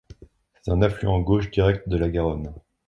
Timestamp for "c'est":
0.63-0.71